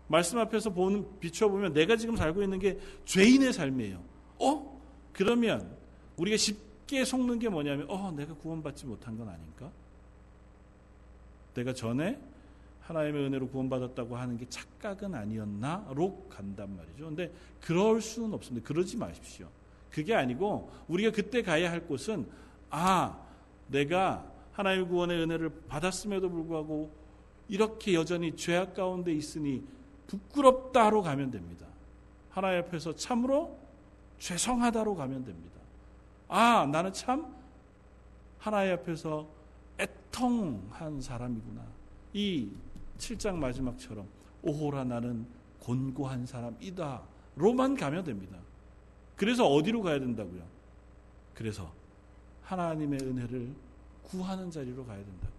[0.08, 4.02] 말씀 앞에서 보는 비춰보면 내가 지금 살고 있는 게 죄인의 삶이에요.
[4.40, 4.80] 어?
[5.12, 5.76] 그러면
[6.16, 9.70] 우리가 쉽게 속는 게 뭐냐면 어 내가 구원받지 못한 건 아닌가?
[11.54, 12.18] 내가 전에
[12.82, 17.06] 하나님의 은혜로 구원받았다고 하는 게 착각은 아니었나로 간단 말이죠.
[17.06, 18.66] 근데 그럴 수는 없습니다.
[18.66, 19.48] 그러지 마십시오.
[19.90, 22.26] 그게 아니고 우리가 그때 가야 할 곳은
[22.70, 23.18] 아,
[23.68, 26.90] 내가 하나님의 구원의 은혜를 받았음에도 불구하고
[27.48, 29.62] 이렇게 여전히 죄악 가운데 있으니
[30.12, 31.66] 부끄럽다로 가면 됩니다.
[32.30, 33.58] 하나님 앞에서 참으로
[34.18, 35.58] 죄송하다로 가면 됩니다.
[36.28, 37.34] 아, 나는 참
[38.38, 39.26] 하나님 앞에서
[39.78, 41.62] 애통한 사람이구나.
[42.12, 42.50] 이
[42.98, 44.06] 7장 마지막처럼
[44.42, 45.26] 오호라 나는
[45.60, 47.02] 곤고한 사람이다.
[47.36, 48.36] 로만 가면 됩니다.
[49.16, 50.42] 그래서 어디로 가야 된다고요?
[51.34, 51.72] 그래서
[52.42, 53.54] 하나님의 은혜를
[54.02, 55.31] 구하는 자리로 가야 된다고요.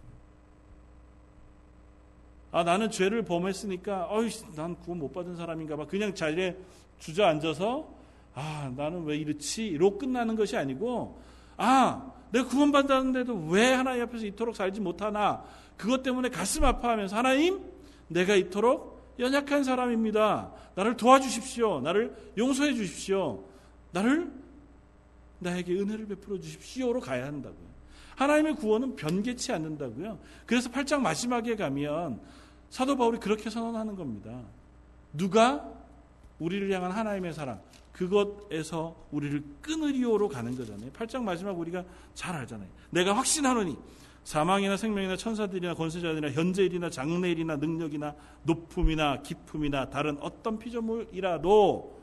[2.53, 5.87] 아, 나는 죄를 범했으니까, 어이, 난 구원 못 받은 사람인가 봐.
[5.87, 6.55] 그냥 자리에
[6.99, 7.89] 주저앉아서,
[8.35, 9.71] 아, 나는 왜 이렇지?
[9.71, 11.19] 로 끝나는 것이 아니고,
[11.57, 15.43] 아, 내가 구원받았는데도 왜 하나님 앞에서 이토록 살지 못하나?
[15.77, 17.59] 그것 때문에 가슴 아파하면서 하나님,
[18.07, 20.51] 내가 이토록 연약한 사람입니다.
[20.75, 21.81] 나를 도와주십시오.
[21.81, 23.43] 나를 용서해 주십시오.
[23.91, 24.31] 나를
[25.39, 27.73] 나에게 은혜를 베풀어 주십시오로 가야 한다고요.
[28.15, 30.19] 하나님의 구원은 변개치 않는다고요.
[30.45, 32.19] 그래서 8장 마지막에 가면
[32.73, 34.41] 사도 바울이 그렇게 선언하는 겁니다.
[35.13, 35.63] 누가
[36.39, 40.89] 우리를 향한 하나님의 사랑, 그것에서 우리를 끊으리오로 가는 거잖아요.
[40.89, 41.83] 8장 마지막 우리가
[42.15, 42.67] 잘 알잖아요.
[42.89, 43.77] 내가 확신하노니
[44.23, 52.01] 사망이나 생명이나 천사들이나 권세자들이나 현재일이나 장래일이나 능력이나 높음이나 깊음이나 다른 어떤 피조물이라도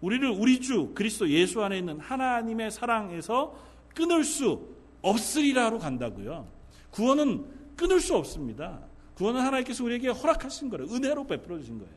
[0.00, 3.54] 우리를 우리 주 그리스도 예수 안에 있는 하나님의 사랑에서
[3.94, 4.66] 끊을 수
[5.02, 6.46] 없으리라로 간다고요.
[6.90, 7.44] 구원은
[7.76, 8.85] 끊을 수 없습니다.
[9.16, 10.92] 구원은 하나님께서 우리에게 허락하신 거예요.
[10.92, 11.92] 은혜로 베풀어 주신 거예요.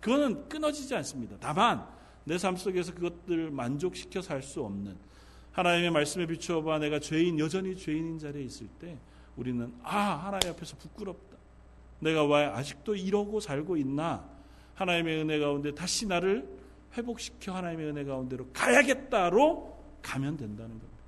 [0.00, 1.36] 그거는 끊어지지 않습니다.
[1.40, 1.86] 다만
[2.24, 4.96] 내 삶 속에서 그것들을 만족시켜 살 수 없는
[5.52, 8.98] 하나님의 말씀에 비추어 봐 내가 죄인 여전히 죄인인 자리에 있을 때
[9.36, 11.36] 우리는 아 하나님 앞에서 부끄럽다.
[12.00, 14.28] 내가 왜 아직도 이러고 살고 있나?
[14.74, 16.46] 하나님의 은혜 가운데 다시 나를
[16.96, 20.98] 회복시켜 하나님의 은혜 가운데로 가야겠다로 가면 된다는 겁니다.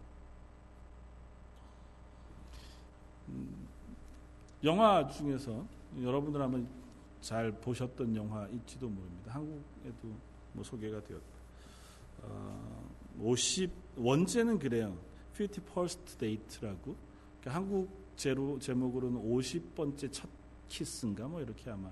[4.61, 5.65] 음, 영화 중에서
[6.01, 6.69] 여러분들 한번
[7.21, 9.33] 잘 보셨던 영화일지도 모릅니다.
[9.35, 10.09] 한국에도
[10.53, 11.25] 뭐 소개가 되었다.
[12.23, 14.97] 어, 50 원제는 그래요.
[15.35, 16.97] 51st Date라고
[17.41, 20.29] 그러니까 한국 제로, 제목으로는 50번째 첫
[20.69, 21.91] 키스인가 뭐 이렇게 아마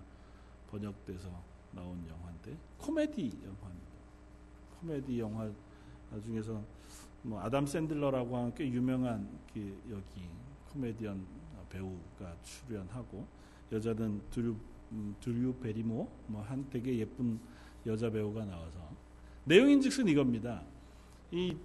[0.70, 1.30] 번역돼서
[1.72, 3.88] 나온 영화인데 코미디 영화입니다.
[4.80, 5.50] 코미디 영화
[6.22, 6.62] 중에서
[7.22, 10.28] 뭐 아담 샌들러라고 하는 꽤 유명한 그 여기
[10.72, 11.26] 코미디언
[11.70, 13.26] 배우가 출연하고
[13.72, 14.56] 여자는 드류
[14.92, 17.38] 음, 드류 베리모 뭐 한 되게 예쁜
[17.86, 18.88] 여자 배우가 나와서
[19.44, 20.62] 내용인즉슨 이겁니다.
[21.30, 21.56] 이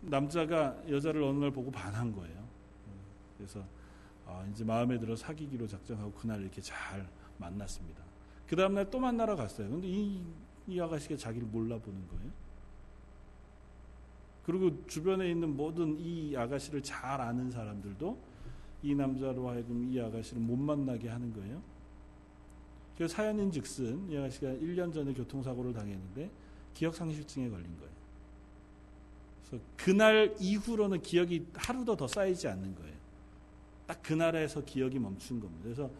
[0.00, 2.42] 남자가 여자를 어느 날 보고 반한 거예요.
[3.36, 3.64] 그래서
[4.26, 8.02] 아, 이제 마음에 들어 사귀기로 작정하고 그날 이렇게 잘 만났습니다.
[8.46, 9.68] 그 다음날 또 만나러 갔어요.
[9.70, 10.22] 근데 이,
[10.68, 12.30] 이 아가씨가 자기를 몰라보는 거예요.
[14.44, 18.18] 그리고 주변에 있는 모든 이 아가씨를 잘 아는 사람들도
[18.82, 21.62] 이 남자로 하여금 이 아가씨를 못 만나게 하는 거예요.
[22.96, 26.30] 그 사연인 즉슨 이 아가씨가 1년 전에 교통사고를 당했는데
[26.74, 27.92] 기억상실증에 걸린 거예요.
[29.46, 32.96] 그래서 그날 이후로는 기억이 하루도 더 쌓이지 않는 거예요.
[33.86, 35.62] 딱 그날에서 기억이 멈춘 겁니다.
[35.64, 35.90] 그래서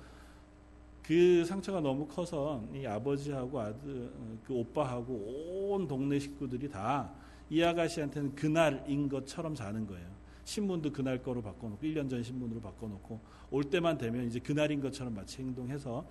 [1.03, 4.13] 그 상처가 너무 커서 이 아버지하고 아들,
[4.47, 10.09] 그 오빠하고 온 동네 식구들이 다 이 아가씨한테는 그날인 것처럼 사는 거예요.
[10.45, 15.43] 신문도 그날 거로 바꿔놓고 1년 전 신문으로 바꿔놓고 올 때만 되면 이제 그날인 것처럼 마치
[15.43, 16.05] 행동해서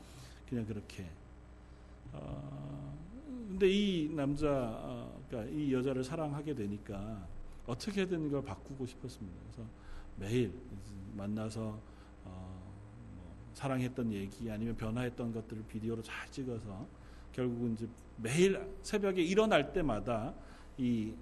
[0.48, 1.06] 그냥 그렇게.
[2.14, 2.98] 어,
[3.50, 7.26] 근데 이 남자, 어, 그러니까 이 여자를 사랑하게 되니까
[7.68, 9.38] 어떻게든 이걸 바꾸고 싶었습니다.
[9.44, 9.70] 그래서
[10.18, 10.54] 매일
[11.16, 11.80] 만나서
[12.26, 12.74] 어,
[13.16, 16.86] 뭐 사랑했던 얘기 아니면 변화했던 것들을 비디오로 잘 찍어서
[17.34, 20.34] 결국은 이제 매일 새벽에 일어날 때마다
[20.78, 21.14] 이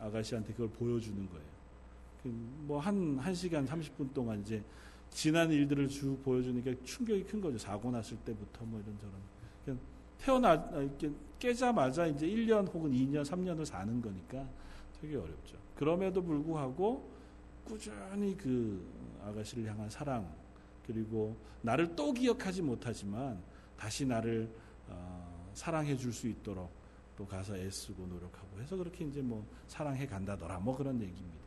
[0.00, 1.45] 아가씨한테 그걸 보여주는 거예요.
[2.26, 4.62] 그 뭐한 1시간 30분 동안 이제
[5.10, 7.56] 지난 일들을 쭉 보여주니까 충격이 큰 거죠.
[7.56, 9.14] 사고 났을 때부터 뭐 이런저런.
[10.18, 14.48] 태어나, 이렇게 깨자마자 이제 1년 혹은 2년, 3년을 사는 거니까
[15.00, 15.56] 되게 어렵죠.
[15.76, 17.08] 그럼에도 불구하고
[17.64, 18.84] 꾸준히 그
[19.22, 20.26] 아가씨를 향한 사랑
[20.86, 23.38] 그리고 나를 또 기억하지 못하지만
[23.76, 24.50] 다시 나를
[24.88, 26.70] 어, 사랑해 줄 수 있도록
[27.16, 31.45] 또 가서 애쓰고 노력하고 해서 그렇게 이제 뭐 사랑해 간다더라 뭐 그런 얘기입니다.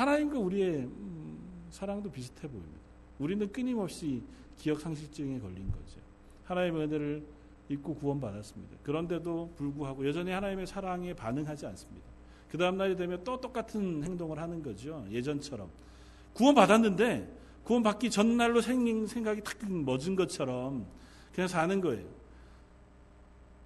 [0.00, 1.38] 하나님과 우리의 음,
[1.70, 2.80] 사랑도 비슷해 보입니다.
[3.18, 4.22] 우리는 끊임없이
[4.56, 6.00] 기억 상실증에 걸린 거죠.
[6.44, 7.22] 하나님의 은혜를
[7.68, 8.78] 잊고 구원받았습니다.
[8.82, 12.06] 그런데도 불구하고 여전히 하나님의 사랑에 반응하지 않습니다.
[12.50, 15.06] 그 다음 날이 되면 또 똑같은 행동을 하는 거죠.
[15.10, 15.68] 예전처럼.
[16.32, 20.86] 구원받았는데 구원받기 전날로 생각이 탁 멎은 것처럼
[21.32, 22.08] 그냥 사는 거예요.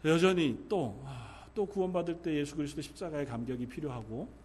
[0.05, 4.44] 여전히 또, 아, 또 구원받을 때 예수 그리스도 십자가의 감격이 필요하고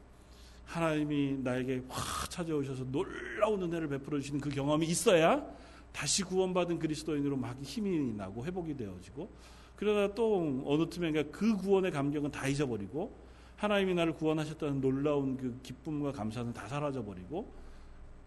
[0.70, 5.44] 하나님이 나에게 확 찾아오셔서 놀라운 은혜를 베풀어 주시는 그 경험이 있어야
[5.92, 9.32] 다시 구원받은 그리스도인으로 막 힘이 나고 회복이 되어지고
[9.76, 13.12] 그러다 또 어느 틈에 그 구원의 감격은 다 잊어버리고
[13.56, 17.52] 하나님이 나를 구원하셨다는 놀라운 그 기쁨과 감사는 다 사라져 버리고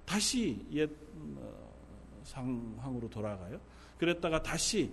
[0.05, 0.91] 다시 옛
[1.37, 1.73] 어,
[2.25, 3.61] 상황으로 돌아가요.
[3.99, 4.91] 그랬다가 다시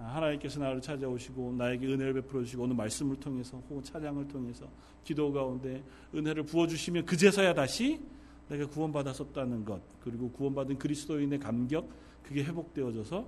[0.00, 4.66] 하나님께서 나를 찾아오시고 나에게 은혜를 베풀어 주시고 오늘 말씀을 통해서 혹은 찬양을 통해서
[5.04, 5.82] 기도 가운데
[6.14, 8.00] 은혜를 부어 주시면 그제서야 다시
[8.48, 11.88] 내가 구원받았었다는 것 그리고 구원받은 그리스도인의 감격
[12.22, 13.26] 그게 회복되어져서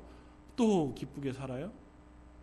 [0.57, 1.73] 또 기쁘게 살아요.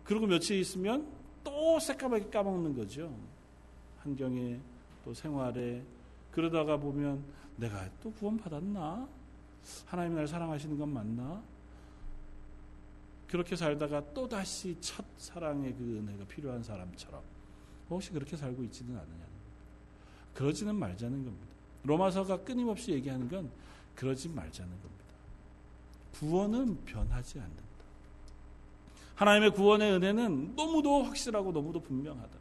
[0.04, 1.06] 그리고 며칠 있으면
[1.44, 3.14] 또 새까맣게 까먹는 거죠.
[3.98, 4.58] 환경에
[5.04, 5.82] 또 생활에
[6.30, 7.22] 그러다가 보면
[7.56, 9.08] 내가 또 구원받았나?
[9.86, 11.42] 하나님 날 사랑하시는 건 맞나?
[13.30, 17.22] 그렇게 살다가 또다시 첫 사랑의 그 은혜가 필요한 사람처럼
[17.88, 19.24] 혹시 그렇게 살고 있지는 않느냐.
[20.34, 21.46] 그러지는 말자는 겁니다.
[21.84, 23.50] 로마서가 끊임없이 얘기하는 건
[23.94, 25.04] 그러지 말자는 겁니다.
[26.14, 27.62] 구원은 변하지 않는다.
[29.14, 32.38] 하나님의 구원의 은혜는 너무도 확실하고 너무도 분명하다.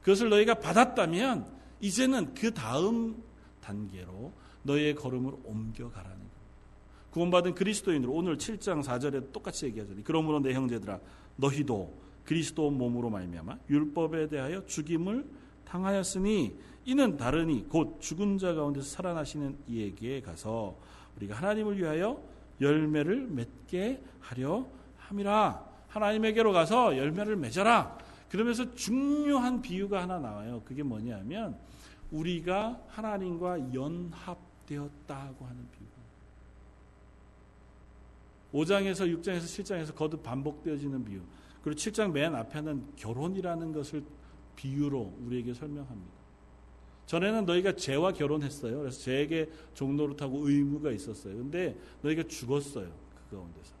[0.00, 1.46] 그것을 너희가 받았다면
[1.80, 3.22] 이제는 그 다음
[3.60, 6.21] 단계로 너희의 걸음을 옮겨가라는.
[7.12, 10.02] 구원받은 그리스도인으로 오늘 7장 4절에 똑같이 얘기하잖아요.
[10.04, 10.98] 그러므로 내 형제들아
[11.36, 15.26] 너희도 그리스도 몸으로 말미암아 율법에 대하여 죽임을
[15.66, 20.76] 당하였으니 이는 다르니 곧 죽은 자 가운데서 살아나시는 이에게 가서
[21.16, 22.22] 우리가 하나님을 위하여
[22.60, 25.72] 열매를 맺게 하려 함이라.
[25.88, 27.98] 하나님에게로 가서 열매를 맺어라.
[28.30, 30.62] 그러면서 중요한 비유가 하나 나와요.
[30.64, 31.58] 그게 뭐냐면
[32.10, 35.91] 우리가 하나님과 연합되었다고 하는 비유
[38.52, 41.20] 5장에서 6장에서 7장에서 거듭 반복되어지는 비유.
[41.62, 44.04] 그리고 7장 맨 앞에는 결혼이라는 것을
[44.56, 46.22] 비유로 우리에게 설명합니다.
[47.06, 48.78] 전에는 너희가 죄와 결혼했어요.
[48.78, 51.36] 그래서 죄에게 종노릇하고 의무가 있었어요.
[51.36, 52.90] 근데 너희가 죽었어요.
[53.28, 53.74] 그 가운데서.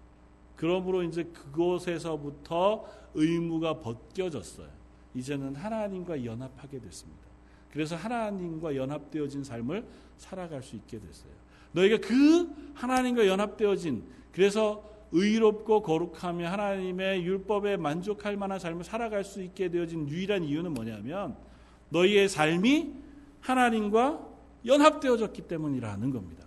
[0.56, 4.68] 그러므로 이제 그곳에서부터 의무가 벗겨졌어요.
[5.14, 7.22] 이제는 하나님과 연합하게 됐습니다.
[7.70, 9.86] 그래서 하나님과 연합되어진 삶을
[10.18, 11.32] 살아갈 수 있게 됐어요.
[11.72, 19.68] 너희가 그 하나님과 연합되어진 그래서 의롭고 거룩하며 하나님의 율법에 만족할 만한 삶을 살아갈 수 있게
[19.68, 21.36] 되어진 유일한 이유는 뭐냐면
[21.90, 22.94] 너희의 삶이
[23.40, 24.26] 하나님과
[24.64, 26.44] 연합되어졌기 때문이라는 겁니다.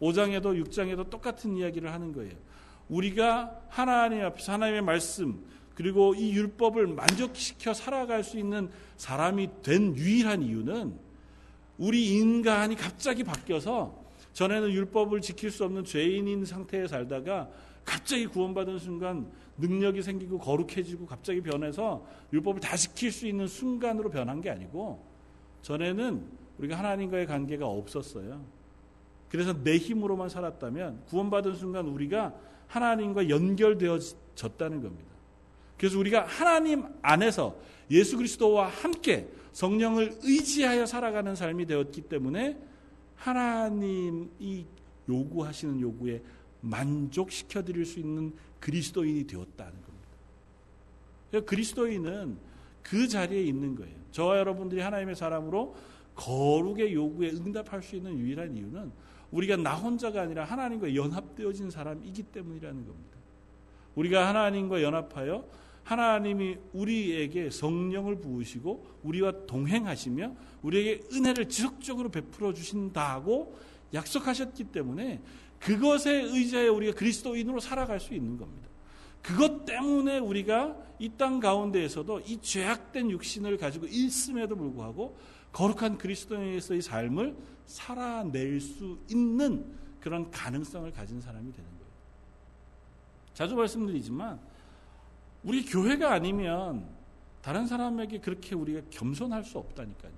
[0.00, 2.32] 5장에도 6장에도 똑같은 이야기를 하는 거예요.
[2.88, 10.42] 우리가 하나님 앞에서 하나님의 말씀 그리고 이 율법을 만족시켜 살아갈 수 있는 사람이 된 유일한
[10.42, 10.96] 이유는
[11.78, 14.03] 우리 인간이 갑자기 바뀌어서
[14.34, 17.48] 전에는 율법을 지킬 수 없는 죄인인 상태에 살다가
[17.84, 24.40] 갑자기 구원받은 순간 능력이 생기고 거룩해지고 갑자기 변해서 율법을 다 지킬 수 있는 순간으로 변한
[24.40, 25.04] 게 아니고
[25.62, 26.22] 전에는
[26.58, 28.44] 우리가 하나님과의 관계가 없었어요.
[29.28, 32.34] 그래서 내 힘으로만 살았다면 구원받은 순간 우리가
[32.66, 35.14] 하나님과 연결되어졌다는 겁니다.
[35.78, 37.56] 그래서 우리가 하나님 안에서
[37.90, 42.58] 예수 그리스도와 함께 성령을 의지하여 살아가는 삶이 되었기 때문에
[43.24, 44.66] 하나님이
[45.08, 46.22] 요구하시는 요구에
[46.60, 50.08] 만족시켜 드릴 수 있는 그리스도인이 되었다는 겁니다.
[51.30, 52.36] 그러니까 그리스도인은
[52.82, 53.96] 그 자리에 있는 거예요.
[54.10, 55.74] 저와 여러분들이 하나님의 사람으로
[56.14, 58.92] 거룩의 요구에 응답할 수 있는 유일한 이유는
[59.30, 63.18] 우리가 나 혼자가 아니라 하나님과 연합되어진 사람이기 때문이라는 겁니다.
[63.94, 65.48] 우리가 하나님과 연합하여
[65.84, 73.56] 하나님이 우리에게 성령을 부으시고 우리와 동행하시며 우리에게 은혜를 지속적으로 베풀어 주신다고
[73.92, 75.20] 약속하셨기 때문에
[75.60, 78.68] 그것에 의지하여 우리가 그리스도인으로 살아갈 수 있는 겁니다.
[79.22, 85.16] 그것 때문에 우리가 이 땅 가운데에서도 이 죄악된 육신을 가지고 있음에도 불구하고
[85.52, 89.64] 거룩한 그리스도인에서의 삶을 살아낼 수 있는
[90.00, 91.84] 그런 가능성을 가진 사람이 되는 거예요.
[93.32, 94.38] 자주 말씀드리지만
[95.44, 96.86] 우리 교회가 아니면
[97.42, 100.12] 다른 사람에게 그렇게 우리가 겸손할 수 없다니까요.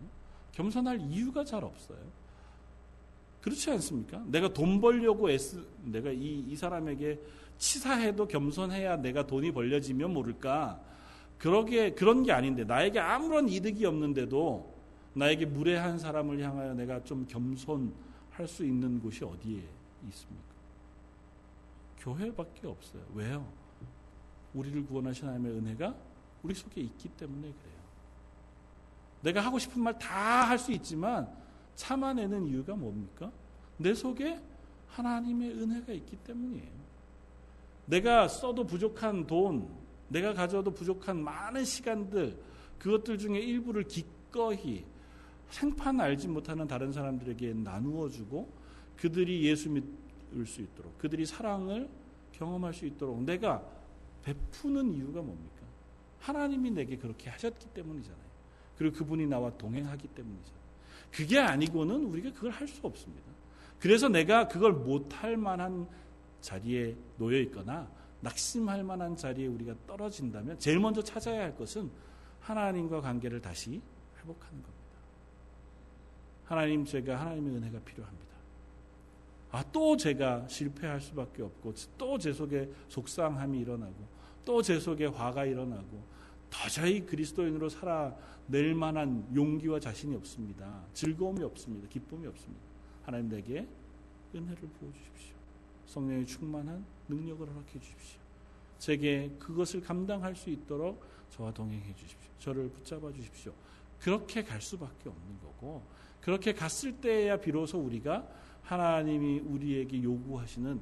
[0.52, 1.98] 겸손할 이유가 잘 없어요.
[3.42, 4.22] 그렇지 않습니까?
[4.26, 7.20] 내가 돈 벌려고 애쓰, 내가 이, 이 사람에게
[7.58, 10.80] 치사해도 겸손해야 내가 돈이 벌려지면 모를까.
[11.38, 14.74] 그러게, 그런 게 아닌데, 나에게 아무런 이득이 없는데도
[15.14, 19.62] 나에게 무례한 사람을 향하여 내가 좀 겸손할 수 있는 곳이 어디에
[20.08, 20.46] 있습니까?
[21.98, 23.02] 교회밖에 없어요.
[23.14, 23.65] 왜요?
[24.56, 25.94] 우리를 구원하신 하나님의 은혜가
[26.42, 27.76] 우리 속에 있기 때문에 그래요.
[29.22, 31.28] 내가 하고 싶은 말 다 할 수 있지만
[31.74, 33.30] 참아내는 이유가 뭡니까?
[33.76, 34.40] 내 속에
[34.88, 36.86] 하나님의 은혜가 있기 때문이에요.
[37.86, 39.68] 내가 써도 부족한 돈,
[40.08, 42.38] 내가 가져도 부족한 많은 시간들,
[42.78, 44.84] 그것들 중에 일부를 기꺼이
[45.50, 48.50] 생판 알지 못하는 다른 사람들에게 나누어 주고
[48.96, 51.88] 그들이 예수 믿을 수 있도록 그들이 사랑을
[52.32, 53.62] 경험할 수 있도록 내가
[54.26, 55.62] 베푸는 이유가 뭡니까?
[56.18, 58.26] 하나님이 내게 그렇게 하셨기 때문이잖아요.
[58.76, 60.66] 그리고 그분이 나와 동행하기 때문이잖아요.
[61.12, 63.24] 그게 아니고는 우리가 그걸 할 수 없습니다.
[63.78, 65.86] 그래서 내가 그걸 못할 만한
[66.40, 67.88] 자리에 놓여 있거나
[68.20, 71.88] 낙심할 만한 자리에 우리가 떨어진다면 제일 먼저 찾아야 할 것은
[72.40, 73.80] 하나님과 관계를 다시
[74.18, 74.74] 회복하는 겁니다.
[76.44, 78.26] 하나님 제가 하나님의 은혜가 필요합니다.
[79.52, 84.15] 아, 또 제가 실패할 수밖에 없고 또 제 속에 속상함이 일어나고
[84.46, 86.02] 또 제 속에 화가 일어나고
[86.48, 90.84] 도저히 그리스도인으로 살아낼 만한 용기와 자신이 없습니다.
[90.94, 91.88] 즐거움이 없습니다.
[91.88, 92.64] 기쁨이 없습니다.
[93.02, 93.66] 하나님 내게
[94.34, 95.34] 은혜를 부어 주십시오.
[95.86, 98.20] 성령의 충만한 능력을 허락해 주십시오.
[98.78, 102.30] 제게 그것을 감당할 수 있도록 저와 동행해 주십시오.
[102.38, 103.52] 저를 붙잡아 주십시오.
[103.98, 105.82] 그렇게 갈 수밖에 없는 거고
[106.20, 108.28] 그렇게 갔을 때야 비로소 우리가
[108.62, 110.80] 하나님이 우리에게 요구하시는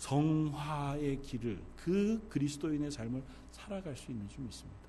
[0.00, 4.80] 성화의 길을 그 그리스도인의 삶을 살아갈 수 있는 줄 믿습니다.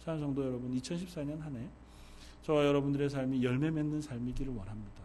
[0.00, 1.68] 사랑 성도 여러분, 2014년 한 해
[2.42, 5.02] 저와 여러분들의 삶이 열매 맺는 삶이기를 원합니다.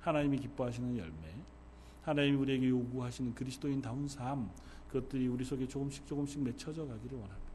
[0.00, 1.34] 하나님이 기뻐하시는 열매,
[2.02, 4.50] 하나님이 우리에게 요구하시는 그리스도인다운 삶,
[4.88, 7.50] 그것들이 우리 속에 조금씩 조금씩 맺혀져 가기를 원합니다.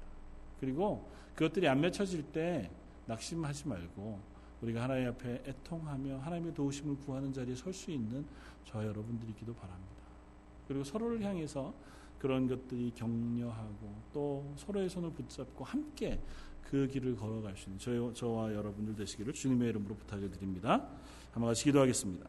[0.59, 2.69] 그리고 그것들이 안 맺혀질 때
[3.07, 4.19] 낙심하지 말고
[4.61, 8.25] 우리가 하나님 앞에 애통하며 하나님의 도우심을 구하는 자리에 설 수 있는
[8.63, 9.94] 저 여러분들이기도 바랍니다.
[10.67, 11.73] 그리고 서로를 향해서
[12.19, 16.19] 그런 것들이 격려하고 또 서로의 손을 붙잡고 함께
[16.63, 20.87] 그 길을 걸어갈 수 있는 저, 저와 여러분들 되시기를 주님의 이름으로 부탁을 드립니다.
[21.31, 22.27] 한번 같이 기도하겠습니다.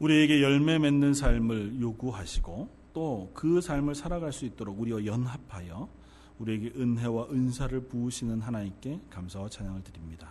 [0.00, 5.88] 우리에게 열매 맺는 삶을 요구하시고 또 그 삶을 살아갈 수 있도록 우리와 연합하여
[6.38, 10.30] 우리에게 은혜와 은사를 부으시는 하나님께 감사와 찬양을 드립니다.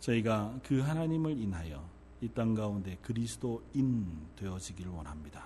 [0.00, 1.88] 저희가 그 하나님을 인하여
[2.22, 4.06] 이 땅 가운데 그리스도인
[4.36, 5.44] 되어지길 원합니다.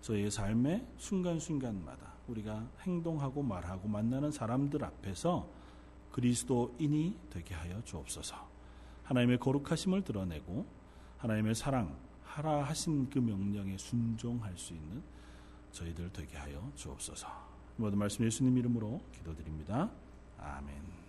[0.00, 5.48] 저희의 삶의 순간순간마다 우리가 행동하고 말하고 만나는 사람들 앞에서
[6.10, 8.36] 그리스도인이 되게 하여 주옵소서.
[9.04, 10.66] 하나님의 거룩하심을 드러내고
[11.18, 15.02] 하나님의 사랑, 하라 하신 그 명령에 순종할 수 있는
[15.70, 17.28] 저희들 되게 하여 주옵소서.
[17.76, 19.90] 모든 말씀 예수님 이름으로 기도드립니다.
[20.38, 21.01] 아멘.